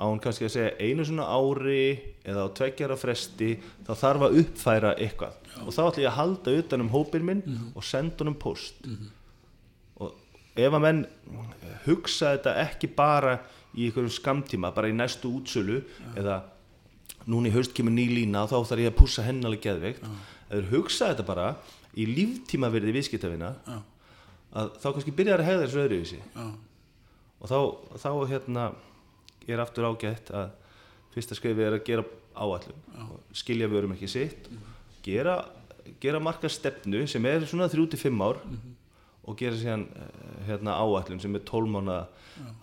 [0.00, 3.50] á hann kannski að segja einu svona ári eða á tveggjara fresti
[3.86, 5.34] þá þarf að uppfæra eitthvað.
[5.66, 7.42] Og þá ætla ég að halda utan um hópin minn
[7.74, 8.80] og senda honum post
[10.00, 10.14] og
[10.56, 11.02] ef að menn
[11.86, 13.38] hugsa þetta ekki bara
[13.76, 15.82] í einhverjum skamtíma, bara í næstu útsölu
[16.18, 16.40] eða
[17.28, 20.04] núna í haust kemur ný lína og þá þarf ég að pússa hennalega geðveikt.
[20.48, 21.48] Ef þeir hugsa þetta bara
[21.98, 23.76] í líftíma verði viðskiptavina Já.
[24.62, 26.20] að þá kannski byrjar að hegða þessu öðruvísi.
[26.34, 26.46] Já.
[27.40, 27.58] og þá,
[28.02, 28.64] þá hérna
[29.50, 30.50] er aftur ágætt að
[31.14, 32.04] fyrsta skrifið er að gera
[32.38, 34.46] áallum og skilja vörum ekki sitt
[35.02, 35.40] gera,
[36.00, 38.38] gera marka stefnu sem er svona 3-5 ár
[39.26, 41.96] og gera síðan eh, hérna, áallum sem er 12 mánu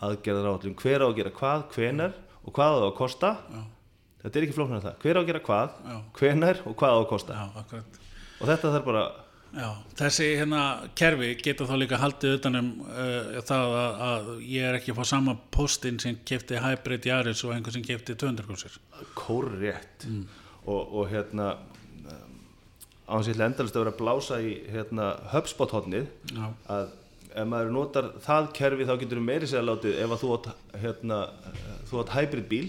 [0.06, 3.64] aðgerðar áallum hver á að gera hvað, hvenar og hvað á það að kosta Já.
[4.24, 4.98] Þetta er ekki flóknar það.
[5.04, 5.96] Hver á að gera hvað, Já.
[6.20, 7.38] hvenar og hvað á að kosta?
[7.38, 7.80] Já,
[8.38, 9.06] og þetta þarf bara
[9.58, 10.62] Já, þessi hérna
[11.00, 15.08] kerfi getur þá líka haldið utanum uh, það að, að ég er ekki að fá
[15.14, 18.76] sama postin sem kefti Hybrid Yaris og einhver sem kefti 200 kursir.
[19.16, 20.06] kórrétt.
[20.68, 21.54] Og, og hérna
[23.08, 26.10] á hans ég endalist að vera að blása í hérna, HubSpot hodnið
[26.68, 26.90] að
[27.38, 30.48] ef maður notar það kerfi þá getur þú meiri segja látið ef að þú átt,
[30.84, 31.20] hérna,
[31.88, 32.68] þú átt hybrid bíl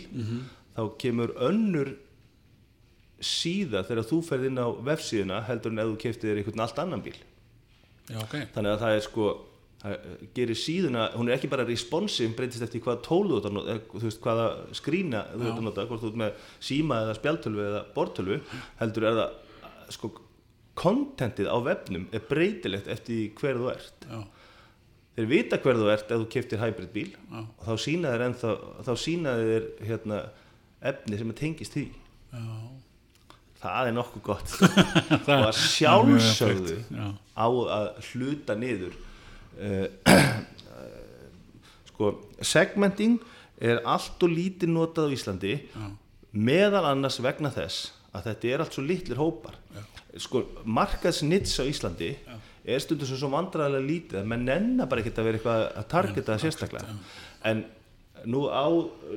[0.79, 1.97] þá kemur önnur
[3.19, 6.83] síða þegar þú ferð inn á vefsíðuna heldur en ef þú keftið þér einhvern allt
[6.85, 7.17] annan bíl.
[8.09, 8.37] Já, ok.
[8.55, 9.25] þannig að það er sko
[9.79, 13.83] það gerir síðuna, hún er ekki bara responsive breytist eftir hvað tólu þú að eða,
[13.93, 17.67] þú veist hvaða skrína þú ert að nota hvort þú ert með síma eða spjaltölvu
[17.67, 18.41] eða bortölvu
[18.81, 20.11] heldur er það sko
[20.79, 24.09] kontentið á vefnum er breytilegt eftir hver þú ert.
[24.09, 24.19] Já,
[25.19, 27.09] þeir vita hver þú ert ef þú keftir hybrid bíl.
[27.14, 27.41] Já.
[27.43, 28.53] og þá sína þeir ennþá
[28.87, 30.21] þá sína þeir hérna
[30.81, 31.87] efni sem tengist því.
[32.33, 32.45] Já.
[33.62, 34.55] það er nokkuð gott.
[35.29, 38.95] Og að sjálfsögðu Já, á að hluta niður
[39.59, 39.87] uh,
[41.88, 42.12] sko
[42.45, 43.19] segmenting
[43.59, 45.87] er allt og lítið notað á Íslandi já,
[46.31, 49.57] meðal annars vegna þess að þetta er allt svo litlir hópar.
[50.19, 52.12] Sko markaðsnits á Íslandi
[52.69, 55.88] er stundum svo, svo vandræðilega lítið að menn nennar bara ekki að vera eitthvað að
[55.93, 56.97] targeta það sérstaklega.
[57.51, 57.64] en
[58.26, 58.66] nú á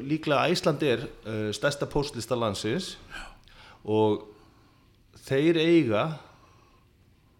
[0.06, 2.96] líklega Íslandi er uh, stærsta póstlista landsins
[3.84, 4.28] og
[5.26, 6.04] þeir eiga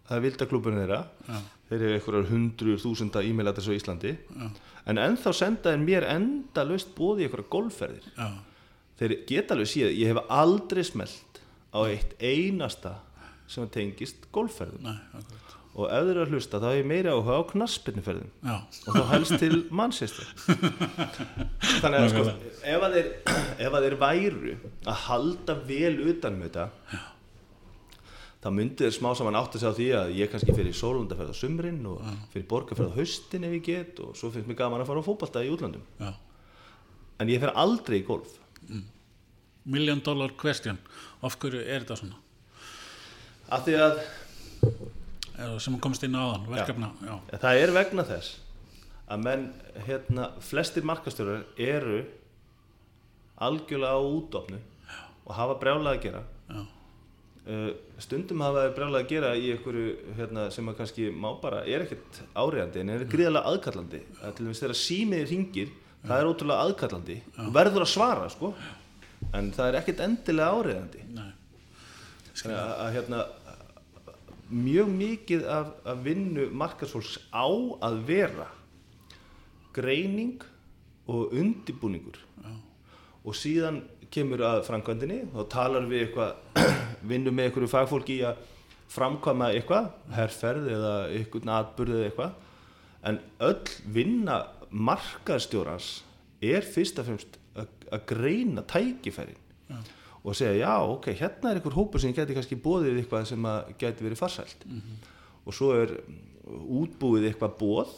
[0.08, 1.38] það er vildaklúburinn þeirra Já.
[1.70, 4.48] þeir eru einhverjar hundruður þúsunda e-mailadress á Íslandi Já.
[4.90, 8.28] en ennþá senda þeir mér enda löst bóði einhverjar golfferðir já,
[8.98, 11.40] þeir geta alveg síðan, ég hef aldrei smelt
[11.72, 12.98] á eitt einasta
[13.50, 14.98] sem tengist golfferðum nei.
[15.72, 18.96] Og ef þeir eru að hlusta þá hef ég meira áhuga á knaspinnuferðum Já, og
[18.98, 20.26] þá helst til Manchester.
[21.80, 23.08] Þannig að sko ef að, þeir,
[23.56, 26.66] ef að þeir væru að halda vel utan um þetta
[28.42, 31.36] þá myndi þeir smá saman átt að segja því að ég kannski fyrir sólandaferð á
[31.38, 32.02] sumrin og
[32.34, 35.08] fyrir borgarferð á haustin ef ég get og svo finnst mér gaman að fara á
[35.08, 36.10] fótballta í útlandum já.
[37.22, 38.34] en ég fer aldrei í golf.
[39.62, 40.80] Million dollar question.
[41.22, 42.18] Af hverju er þetta svona?
[43.52, 44.00] af því að
[45.62, 46.90] sem komst inn á þann, verkefna.
[47.06, 48.36] Já, það er vegna þess
[49.12, 49.48] að menn
[49.86, 52.02] hérna, flestir markastjórar eru
[53.42, 54.60] algjörlega á útofnu
[55.26, 56.22] og hafa brjálað að gera.
[56.52, 56.62] Já,
[57.42, 61.82] Uh, stundum hafa brjálað að gera í einhverju hérna, sem að kannski má bara er
[61.82, 64.02] ekkert áriðandi en er gríðarlega aðkallandi.
[64.22, 65.72] Að til dæmis þegar símiði ringir
[66.04, 68.52] það er ótrúlega aðkallandi og verður að svara sko.
[69.34, 71.32] En það er ekkert endilega áriðandi nei.
[72.30, 73.20] Þannig að, að hérna
[74.52, 77.48] mjög mikið af, af vinnu markarsfólks á
[77.82, 78.48] að vera
[79.72, 80.42] greining
[81.08, 82.52] og undibúningur Já,
[83.24, 86.64] og síðan kemur að framkvæmdini þá talar við eitthvað
[87.10, 88.42] vinnum með einhverju fagfólki í að
[88.92, 92.34] framkvæma eitthvað, herrferð eða einhvern atburð eða eitthvað.
[93.08, 94.38] En öll vinna
[94.68, 95.88] markaðstjórans
[96.44, 99.40] er fyrst og fremst að greina tækifærin.
[99.70, 99.80] Já.
[100.22, 103.46] Og segja já, ok, hérna er einhver hópur sem geti kannski bóðið eitthvað sem
[103.80, 104.66] geti verið farsælt.
[105.42, 105.96] Og svo er
[106.46, 107.94] útbúið eitthvað bóð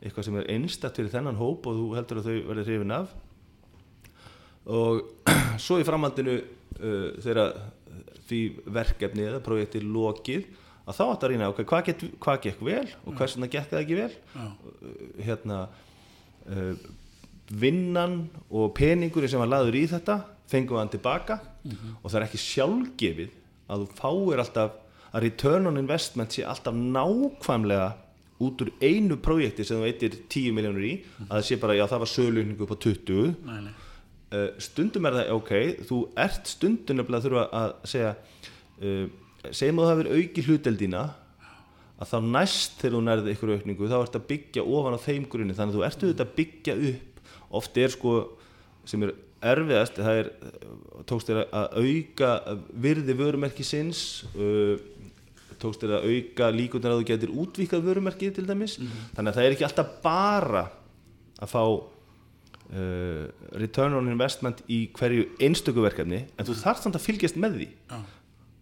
[0.00, 3.16] eitthvað sem er einstakt fyrir þennan hóp og þú heldur að þau verði hrifin af.
[4.66, 5.02] Og
[5.64, 7.42] svo í framhaldinu uh, þegar
[8.26, 8.40] því
[8.74, 10.46] verkefni eða projekti lokið
[10.86, 13.72] að þá átt að rýna ok, hvað, get, hvað gekk vel og hvers vegna gekk
[13.72, 14.14] það ekki vel?
[14.36, 15.60] Já, uh, hérna
[16.46, 16.88] uh,
[17.46, 18.16] vinnan
[18.50, 20.18] og peningurinn sem var laður í þetta
[20.50, 21.38] fengum við hann tilbaka.
[22.02, 24.82] Og það er ekki sjálfgefið að þú fáir alltaf
[25.16, 27.88] að return on investment sé alltaf nákvæmlega
[28.44, 30.94] út úr einu projekti sem þú veitir 10 miljónur í.
[31.26, 33.74] Að það sé bara, já það var söluningu upp á 20 nei, nei,
[34.36, 35.52] uh, stundum er það ok
[35.88, 38.10] þú ert stundum nefnilega að þurfa að segja
[38.82, 39.06] uh,
[39.54, 41.04] segjum að það hefur auki hluteldina
[41.96, 45.28] að þá næst þegar þú nærði ykkur aukningu þá ert að byggja ofan á þeim
[45.32, 45.56] grunni.
[45.56, 47.22] Þannig að þú ert auðvitað að byggja upp.
[47.56, 48.12] Oft er sko
[48.86, 49.14] sem er
[49.46, 50.28] erfiðast það er
[51.08, 52.30] tókst þér að auka
[52.86, 54.00] virði vörumerki sinns
[54.34, 54.78] uh,
[55.60, 58.78] tókst þér að auka líkundar að þú getur útvíkað vörumerki til dæmis.
[59.16, 60.64] Þannig að það er ekki alltaf bara
[61.36, 63.24] að fá uh,
[63.62, 67.70] return on investment í hverju einstöku verkefni en þú þarft samt að fylgjast með því.
[67.92, 68.00] Já,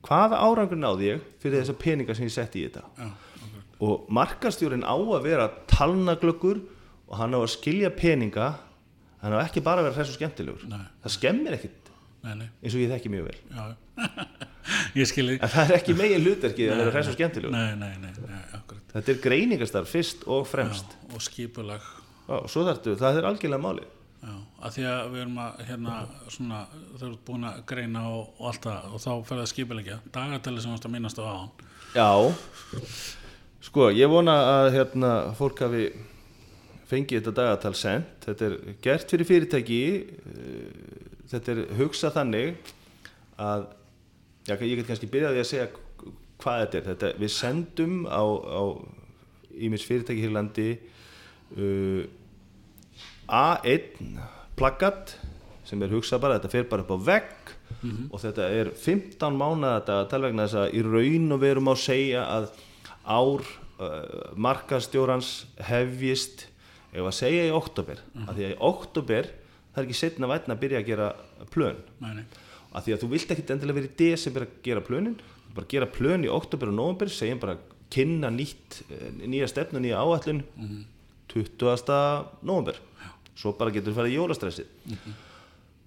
[0.05, 2.85] hvaða árangur náði ég fyrir þessa peninga sem ég setti í þetta?
[2.99, 3.11] Já,
[3.47, 3.59] ok,
[3.89, 6.63] og markastjórin á að vera talnaglöggur
[7.09, 8.55] og hann á að skilja peninga
[9.25, 10.69] hann á ekki bara að vera hræs og skemmtilegur.
[10.71, 10.85] Nei.
[11.05, 11.91] það skemmir ekkit
[12.25, 13.39] nei, nei, eins og ég þekki mjög vel.
[14.97, 17.53] Ég skilji, en það er ekki megin hlutverkið að vera hræs og skemmtilegur.
[17.53, 20.95] Nei, nei, nei, nei, akkurat, þetta er greiningastarf fyrst og fremst.
[20.95, 21.91] Já, og skipulag,
[22.25, 24.33] Já, og svo þarftu, það er algjörlega máli já,
[24.65, 25.99] að því að við erum að, hérna,
[26.33, 26.63] svona,
[26.95, 30.65] þau eru búin að greina og, og allt það, og þá fer það skipulegja, dagatali
[30.65, 31.53] sem varst að minnast á án,
[31.93, 32.09] Já,
[33.69, 35.85] sko, ég vona að hérna, fólk hafi
[36.95, 38.17] fengið þetta dagatal sent.
[38.25, 42.73] Þetta er gert fyrir fyrirtæki eh, þetta er hugsað þannig
[43.41, 43.67] að
[44.47, 45.71] já, ég get kannski byrjaði að segja
[46.43, 46.87] hvað þetta er.
[46.91, 48.63] Þetta, við sendum á, á
[49.55, 50.69] ímis fyrirtæki hér landi
[51.59, 52.05] uh,
[53.31, 54.01] A1
[54.59, 55.17] plaggat
[55.65, 57.53] sem er hugsað bara, þetta fer bara upp á vegg
[58.13, 62.25] og þetta er 15 mánuða dagatal vegna þess að í raun og verum á segja
[62.33, 62.47] að
[63.05, 65.33] ár uh, markastjórans
[65.69, 66.47] hefjist
[66.95, 69.31] ef að segja í oktober af því að í oktober
[69.75, 71.09] það er ekki setna vætna að byrja að gera
[71.51, 71.79] plön.
[72.01, 72.25] Nei, nei,
[72.75, 75.19] af því að þú vilt ekkit endilega verið í desember að gera plönin.
[75.55, 77.59] Bara gera plön í oktober og november segjum bara
[77.95, 80.43] kynna nýtt eh, nýja stefnu, nýja áætlun.
[81.35, 81.89] 20.
[82.47, 82.79] november
[83.35, 84.91] svo bara getur þú farið í jólastressið.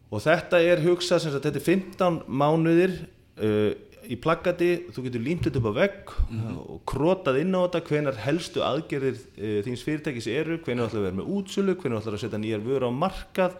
[0.07, 2.95] Og þetta er hugsað sem sagt, þetta er 15 mánuðir
[3.43, 3.71] uh,
[4.07, 6.13] í plaggati, þú getur límt þetta upp á vegg
[6.61, 11.07] og krotað inn á þetta hvenar helstu aðgerðir uh, þíns fyrirtækis eru, hvenar ætlar að
[11.09, 13.59] vera með útsölu hvenar ætlar að setja nýjar vöru á markað.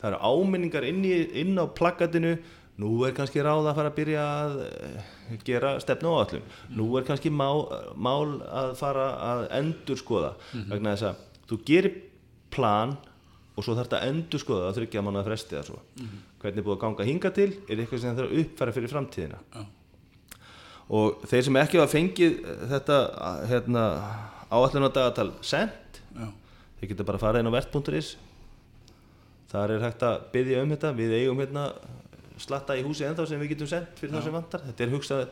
[0.00, 2.34] Það eru áminningar inn, í, inn á plaggatinu
[2.82, 6.88] nú er kannski ráð að fara að byrja að eh, gera stefnu á allum nú
[6.98, 7.46] er kannski má,
[7.94, 10.32] mál að fara að endur skoða
[10.72, 11.20] vegna þess að
[11.52, 12.00] þú gerir
[12.54, 12.96] plan
[13.54, 15.80] og svo þarf þetta að endur skoða að þryggja manna fresti eða svo.
[16.42, 19.38] Hvernig er búið að ganga hinga til er eitthvað sem þarf að uppfæra fyrir framtíðina.
[19.54, 19.62] Já,
[20.88, 22.38] og þeir sem ekki hafa fengið
[22.74, 22.98] þetta
[23.48, 23.84] hérna,
[24.52, 26.28] áallun á dagatal sent já,
[26.80, 28.14] þeir geta bara að fara inn á vert.is
[29.54, 30.92] þar er hægt að byggja um þetta.
[30.98, 31.68] Við eigum hérna
[32.42, 34.64] slatta í húsi ennþá sem við getum sendt fyrir það sem vantar.
[34.66, 35.24] Þetta er hugsað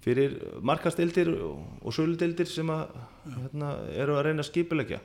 [0.00, 2.94] fyrir markastildir og, og söludildir sem að,
[3.28, 5.00] hérna, eru að reyna að skipulegja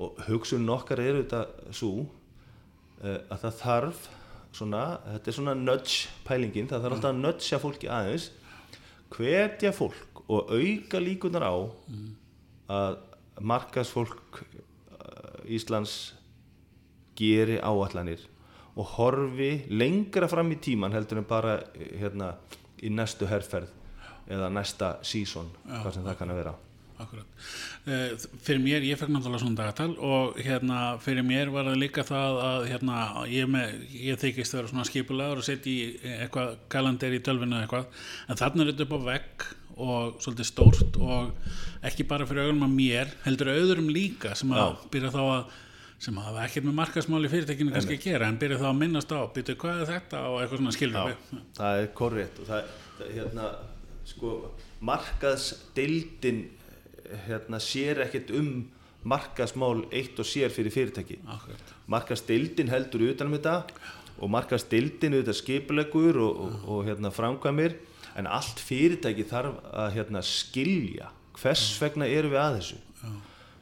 [0.00, 4.08] og hugsun okkar eru þetta svo uh, að það þarf
[4.58, 8.26] svona, þetta er svona nudge pælingin, það þarf alltaf að nudgea fólki aðeins
[9.14, 11.54] hvetja fólk og auka líkunar á
[12.70, 12.98] að
[13.40, 16.14] markasfólk uh, Íslands
[17.18, 18.22] geri áallanir
[18.78, 22.34] og horfi lengra fram í tíman heldur en bara eh, hérna,
[22.80, 23.72] í næstu herrferð
[24.30, 26.54] eða næsta sísón, hvað sem það kann að vera
[27.04, 27.38] akkurat.
[27.86, 32.04] Uh, fyrir mér, ég fekk náttúrulega svona dagatal og hérna, fyrir mér var það líka
[32.08, 32.98] það að hérna,
[33.30, 37.58] ég, með, ég þykist að vera svona skipulegur og setja í eitthvað kalendir í tölvinu
[37.58, 39.48] eða eitthvað, en þarna er þetta upp á vegg
[39.80, 41.32] og svolítið stórt og
[41.86, 45.58] ekki bara fyrir augunum að mér heldur auðurum líka sem að byrja þá að
[46.00, 49.20] sem hafa ekkert með markasmáli fyrirtekinu kannski að gera en byrja þá að minnast á,
[49.34, 50.22] byrja hvað er þetta?
[50.30, 51.42] og eitthvað svona skilur við.
[51.58, 53.48] það er korrétt og það, það hérna,
[54.08, 54.32] sko,
[54.90, 56.40] markaðsdeildin
[57.26, 58.50] hérna, sér ekkert um
[59.08, 61.20] markaðsmál eitt og sér fyrir fyrirtæki.
[61.24, 61.72] Akkurat.
[61.90, 63.62] markaðsdeildin heldur utanum þetta
[64.20, 67.78] og markaðsdeildin auðvitað skipulegur og, og, og hérna, framkvæmir
[68.18, 72.80] en allt fyrirtæki þarf að hérna, skilja hvers vegna eru við að þessu.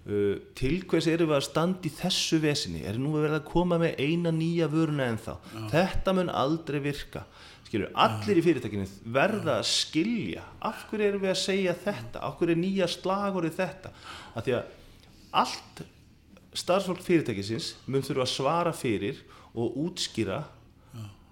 [0.09, 3.77] Uh, til hvers eru við að standa í þessu vesinni er nú verið að koma
[3.83, 5.35] með eina nýja vöruna en þá
[5.69, 7.27] þetta mun aldrei virka
[7.69, 12.39] skilur, allir í fyrirtækinu verða að skilja af hverju erum við að segja þetta af
[12.41, 13.93] hverju er nýja slagur í þetta
[14.33, 14.75] af því að
[15.43, 15.83] allt
[16.57, 19.21] starfsfólk fyrirtækisins mun þurfa að svara fyrir
[19.53, 20.43] og útskýra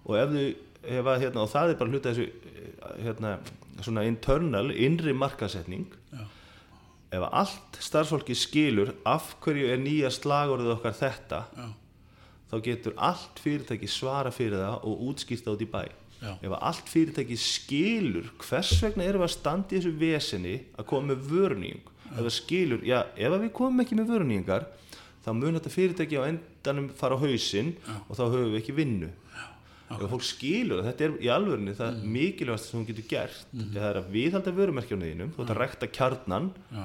[0.06, 0.46] og ef þau
[0.86, 2.26] ef að, hérna, og það er bara hluta þessu
[3.02, 3.32] hérna,
[3.82, 6.22] svona internal, innri markasetning Já.
[7.16, 11.66] ef allt starfsfólki skilur af hverju er nýja slagorðið okkar þetta Já.
[12.52, 15.82] þá getur allt fyrirtæki svara fyrir það og útskýrt það út í bæ
[16.16, 16.32] Já.
[16.40, 21.12] ef allt fyrirtæki skilur hvers vegna erum við að standa í þessu veseni að koma
[21.12, 24.66] með vörnýjung ef það skilur, já, ef við komum ekki með vörunýjingar
[25.26, 27.72] þá mun þetta fyrirtæki á endanum fara á hausinn
[28.06, 29.08] og þá höfum við ekki vinnu.
[29.86, 32.14] Ef fólk skilur þetta er í alvörunni það mm.
[32.16, 33.68] mikilvægast sem hún getur gert mm.
[33.74, 36.80] það er að viðhalda vörumerkjónuðinum þú ert að rekta kjarnan já,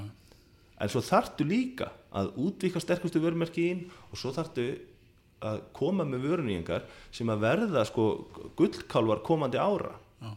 [0.81, 4.67] en svo þartu líka að útvika sterkustu vörumerkiðin og svo þartu
[5.41, 8.05] að koma með vörunýjingar sem að verða sko
[8.59, 9.93] gullkálvar komandi ára.
[10.21, 10.33] Já,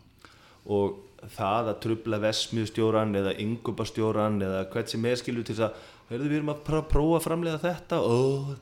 [0.74, 1.00] og
[1.36, 6.28] það að trubla vesmiðstjóran eða yngubastjóran eða hvert sem er skilur til þess að heyrðu
[6.28, 8.00] við erum að pró- prófa að framlega þetta.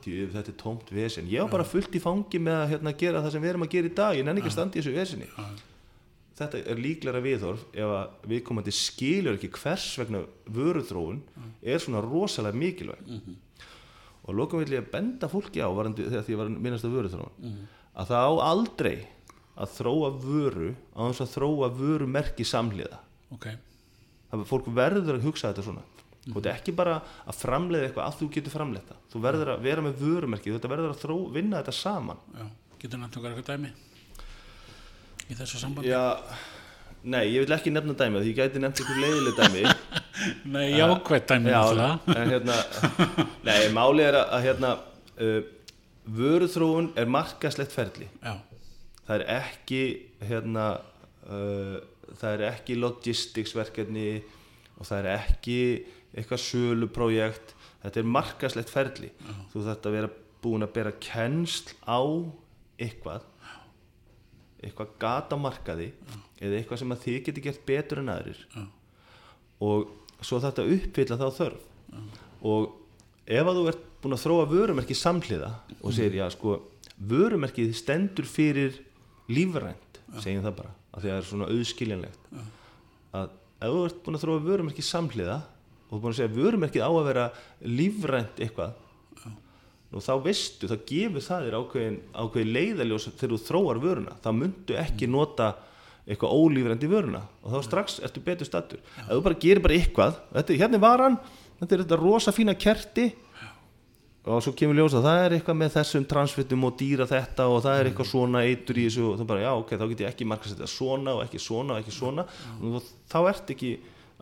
[0.05, 1.27] Djú, þetta er tómt vesen.
[1.31, 3.73] Ég var bara fullt í fangi með að hérna, gera það sem við erum að
[3.75, 4.17] gera í dag.
[4.19, 5.29] Ég nenni ekki að standa í þessu vesinni
[6.33, 11.19] þetta er líklega viðhorf ef að viðkomandi skilur ekki hvers vegna vöruþróun
[11.61, 13.11] er svona rosalega mikilvæg
[14.23, 16.93] og lokum vil ég benda fólki á varandi, þegar því ég var að minnast af
[16.95, 17.57] vöruþróun
[17.93, 18.95] að það á aldrei
[19.53, 22.99] að þróa vöru á þess að þróa vörumerki samhliða.
[23.35, 23.49] Ok,
[24.31, 25.83] það fólk verður að hugsa þetta svona.
[26.23, 28.99] Og þetta er ekki bara að framleiða eitthvað að þú getur framleitt það.
[29.11, 32.21] Þú verður að vera með vörumerki þetta verður að þró, vinna þetta saman.
[32.31, 32.45] Já,
[32.79, 33.73] getur okkar eitthvað dæmi?
[35.27, 35.91] Í þessu sambandi?
[35.91, 36.15] Já,
[37.03, 39.63] nei, ég vil ekki nefna dæmi því ég gæti nefnt einhver leiðileg dæmi.
[40.53, 41.63] Nei, jákvætt dæmi já,
[42.13, 42.57] en hérna
[43.47, 44.69] nei, máli er að, hérna
[45.17, 45.39] uh,
[46.19, 48.07] vöruþróun er markaslegt ferli.
[48.21, 48.37] Já,
[49.07, 49.81] það er ekki
[50.23, 50.67] hérna
[51.25, 51.81] uh,
[52.19, 54.21] það er ekki logistics verkefni
[54.77, 55.59] og það er ekki
[56.13, 59.11] eitthvað söluprójekt þetta er markaslegt ferli.
[59.51, 60.13] Þú þarft að vera
[60.43, 61.99] búin að bera kennsl á
[62.81, 63.27] eitthvað
[64.63, 65.89] eitthvað gata markaði
[66.39, 68.39] eða eitthvað sem að þið geti gert betur en aðrir.
[68.53, 68.63] Já.
[69.63, 69.91] og
[70.23, 71.65] svo að uppfylla þá þörf.
[72.43, 72.71] Og
[73.27, 76.57] ef að þú ert búin að þróa vörumerki samhliða og segir já sko
[76.99, 78.81] vörumerkið stendur fyrir
[79.31, 82.27] lífrænt, segjum það bara af því að það er svona auðskiljanlegt.
[83.13, 83.29] Að
[83.63, 86.83] ef þú ert búin að þróa vörumerki samhliða og þú ert búin að segja vörumerkið
[86.83, 87.25] á að vera
[87.63, 88.75] lífrænt eitthvað
[89.93, 94.15] og þá veistu, þá gefur það þér ákveðin, ákveðin leiðaljós þegar þú þróar vöruna.
[94.23, 95.49] Þá myndu ekki nota
[96.03, 97.21] eitthvað ólífrænt í vöruna.
[97.43, 100.83] Og þá strax ertu betur stattur ef þú bara gerir bara eitthvað þetta, hérna er
[100.83, 101.19] varan,
[101.61, 103.11] þetta er þetta rosa fína kerti.
[104.23, 107.79] Og svo kemur ljósa það er eitthvað með þessum transfittum og dýra þetta og það
[107.79, 110.27] er eitthvað svona eitur í þessu og þú bara já ok, þá get ég ekki
[110.31, 112.25] markast þetta svona og ekki svona og ekki svona.
[112.63, 113.73] Og þá ert ekki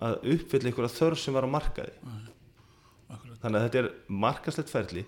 [0.02, 1.94] að uppfylla einhverja þörf sem var á markaði.
[3.12, 3.92] Akkurat, þannig að þetta er
[4.26, 5.06] markaslegt ferli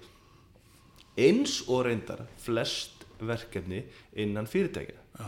[1.20, 3.84] eins og reyndar flest verkefni
[4.20, 5.00] innan fyrirtækja.
[5.20, 5.28] Já,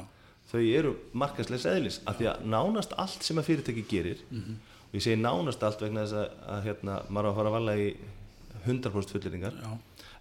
[0.52, 5.04] þau eru markaslegs eðlis af því að nánast allt sem að fyrirtæki gerir og ég
[5.04, 7.88] segi nánast allt vegna þess að, að hérna, maður á að fara að vala í
[8.66, 9.72] 100% fulleringar já,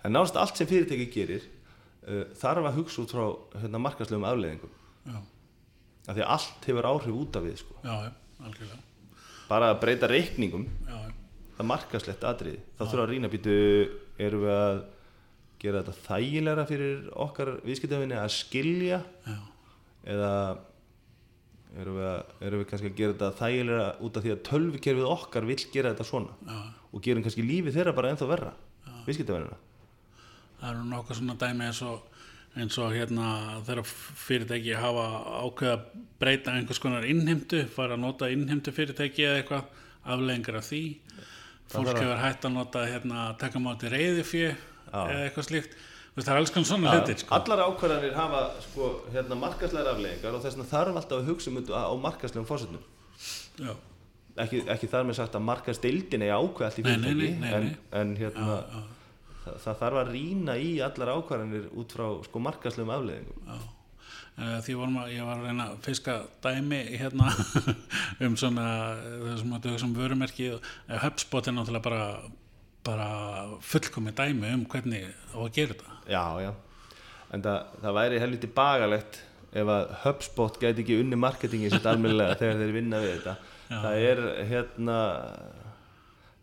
[0.04, 3.26] en nánast allt sem fyrirtæki gerir uh, þarf að hugsa út frá
[3.62, 4.80] hérna, markaslegum afleðingum
[6.04, 7.76] af því að allt hefur áhrif út af við sko.
[7.80, 8.12] já,
[8.44, 8.82] algjörlega.
[9.48, 10.66] Bara að breyta reikningum
[11.54, 12.60] það markaslegt atriði.
[12.76, 13.54] Þá þurfa að rýna býtu
[14.20, 14.80] erum við að
[15.64, 19.02] gera þetta þægilegra fyrir okkar viðskiptafinni að skilja?
[19.26, 19.36] Já,
[20.14, 20.32] eða
[21.74, 25.12] erum við, að, erum við kannski að gera þetta þægilega út af því að tölvikerfið
[25.16, 26.40] okkar vill gera þetta svona?
[26.46, 26.58] Já.
[26.94, 28.52] Og gerum kannski lífið þeirra bara ennþá verra
[29.04, 29.62] viðskiptafinnina
[30.64, 32.10] það eru nokkuð svona dæmi eins og
[32.54, 33.30] eins og hérna
[33.66, 33.88] þegar
[34.24, 35.06] fyrirtæki hafa
[35.42, 39.64] ákveða að breyta einhvers konar innheimtu, fara að nota innheimtu fyrirtæki eða eitthvað
[40.14, 40.82] afleggingar af því.
[41.74, 44.52] Fólk hefur hægt að nota hérna taka máti reyðifjö
[45.02, 45.76] eða eitthvað slíkt.
[46.14, 47.34] Þú veist, það er alls konar svona hlutir sko.
[47.34, 51.58] allar ákvarðanir hafa sko, hérna, markaslegar afleggingar og þess vegna þarf alltaf að hugsa um
[51.58, 52.84] þetta á markaslegum fórsögnum
[53.58, 53.72] já,
[54.44, 58.60] ekki, ekki þar með sagt að markasdeildin er ákveð allt í fyrirtæki en, en hérna
[59.44, 63.58] Það, það þarf að rýna í allar ákvarðanir út frá sko, markaslegum afleðingum já.
[64.34, 67.28] Eh, því vorum að, ég var að reyna að fiska dæmi hérna
[68.24, 68.64] um svona
[69.04, 72.06] þessum að þessum vörumerki og eh, HubSpot er náttúrulega bara
[72.84, 73.08] bara
[73.64, 75.98] fullkomi dæmi um hvernig á að gera þetta.
[76.10, 76.52] Já, já.
[77.34, 79.20] En það, það væri helviti bagalegt
[79.54, 83.36] ef að HubSpot gæti ekki unni marketingi sitt almennilega þegar þeir vinna við þetta.
[83.74, 84.98] Það er hérna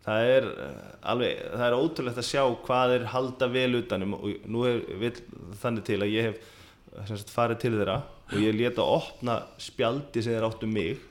[0.02, 0.80] það er eh,
[1.12, 5.12] alveg það er ótrúlegt að sjá hvað er halda vel utanum og nú er vil,
[5.62, 6.50] þannig til að ég hef
[7.08, 7.98] sagt, farið til þeirra
[8.32, 11.02] og ég leta að opna spjaldi sem þeir áttu mig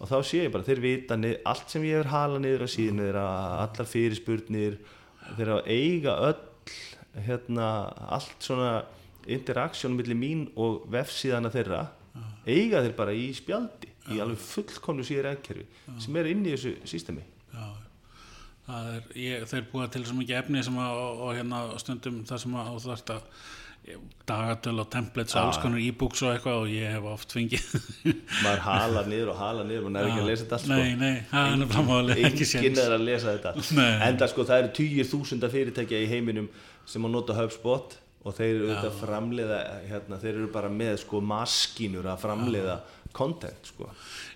[0.00, 2.68] og þá sé ég bara, þeir vita nið, allt sem ég hefur halað niður á
[2.72, 3.26] síðan þeirra,
[3.66, 4.78] allar fyrirspurnir
[5.36, 6.74] þeirra að eiga öll
[7.26, 7.68] hérna,
[8.16, 8.72] allt svona
[9.30, 11.84] interaktsjón millir mín og vefsíðana þeirra
[12.46, 15.66] eiga þeir bara í spjaldi í alveg fullkomlu síður eðkerfi
[16.02, 17.66] sem er inn í þessu sístemi Já,
[18.70, 22.56] er, þeir búa til svo mikið efni sem að, og, og hérna stundum það sem
[22.56, 23.26] að þú þarft að
[24.30, 27.64] dagatöl og templates og alls konar e-books og eitthvað og ég hef oft fengið.
[28.44, 30.28] Maður hala niður og hala niður og nefnir ekki að ah.
[30.30, 30.76] lesa þetta sko.
[30.76, 32.60] nei, nei, hann er framháðilega ekki séns.
[32.60, 33.54] enginn er að lesa þetta.
[34.10, 36.48] En það sko það eru týjir þúsunda fyrirtækja í heiminum
[36.88, 40.96] sem á nota HubSpot og þeir eru auðvitað að framleiða hérna, þeir eru bara með
[41.02, 42.80] sko maskinur að framleiða
[43.16, 43.88] content sko.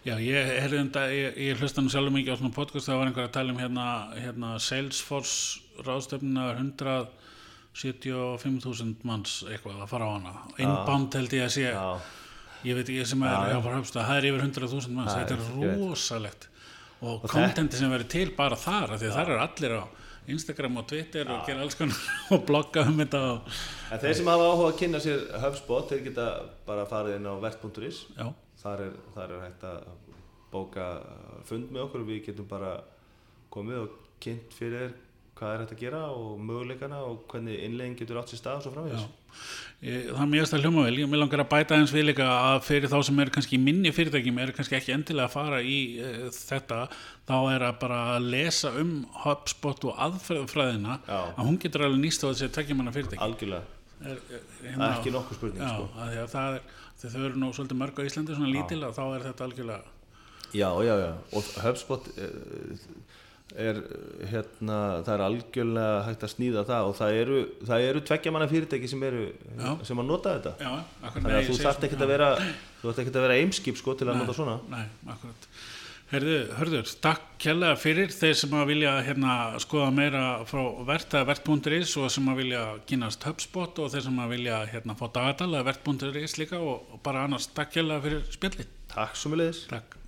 [0.04, 3.10] Já, ég, enda, um ég, ég hlusta nú sjálf mikið á svona podcast það var
[3.10, 3.84] einhver að tala um hérna,
[4.16, 7.04] hérna Salesforce ráðstöfnina 100
[7.74, 10.34] 75.000 manns eitthvað að fara á hana.
[10.58, 11.86] Einn band held ég að sé já.
[12.64, 15.36] ég veit ég sem er að fara höfst að það er yfir 100.000 manns, þetta
[15.36, 16.48] er rosalegt.
[17.04, 19.84] Og kontenti sem verður til bara þar, því þar er allir á
[20.26, 21.32] Instagram og Twitter já.
[21.32, 21.96] og gera alls konar
[22.32, 23.20] og blogga um þetta
[23.92, 26.28] en þeir sem hafa áhuga að kynna sér HubSpot þeir geta
[26.64, 28.00] bara farið inn á vert.is
[28.62, 29.82] þar, þar er hægt að
[30.54, 30.88] bóka
[31.48, 32.78] fund með okkur og við getum bara
[33.52, 34.94] komið og kynnt fyrir
[35.34, 38.64] hvað er hægt að gera og möguleikana og hvernig innlegging getur átt sér stað og
[38.64, 39.06] svo framvegis?
[39.84, 42.28] Ég, það er mjög stað hljóma vel, ég vil langar að bæta eins við líka
[42.30, 45.78] að fyrir þá sem eru kannski minni fyrirtækjum eru kannski ekki endilega að fara í
[45.98, 46.78] uh, þetta,
[47.26, 48.92] þá er að bara lesa um
[49.24, 51.18] HubSpot og aðfræðina, Já.
[51.34, 53.22] að hún getur alveg nýst á þessi tveggjumanna fyrirtæki.
[53.26, 53.66] Algjörlega,
[54.04, 54.22] er,
[54.62, 55.90] það er ekki nokkuð spurning Já, sko.
[55.98, 56.70] að að það er,
[57.04, 59.92] þau eru nú svolítið mörg á Íslandi svona lítil að þá er þetta algjörlega
[60.54, 62.84] Já, já, já, og HubSpot eh,
[63.54, 63.78] er
[64.30, 67.36] hérna, það er algjörlega hægt að snýða það og það eru,
[67.68, 69.28] það eru tveggja manna fyrirtæki sem eru,
[69.60, 69.70] Já.
[69.86, 70.54] sem að nota þetta.
[70.58, 73.96] Já, þannig að þú þarft ekkert að vera þú þarft ekkert að vera eimskip sko
[73.98, 74.58] til að nota svona.
[74.72, 74.84] Nei,
[75.14, 75.48] akkurat.
[76.14, 81.30] Herðu, hörður, takk kjærlega fyrir þeir sem að vilja hérna skoða meira frá vert að
[81.32, 85.50] vert.is og sem að vilja kynast HubSpot og þeir sem að vilja hérna fá dagatal
[85.56, 89.98] að vert.is líka og, og bara annars takk kjærlega fyrir spjalli Takk svo mjög Takk